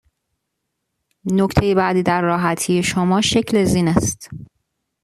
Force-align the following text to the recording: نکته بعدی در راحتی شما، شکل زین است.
نکته 1.25 1.75
بعدی 1.75 2.03
در 2.03 2.21
راحتی 2.21 2.83
شما، 2.83 3.21
شکل 3.21 3.63
زین 3.63 3.87
است. 3.87 4.29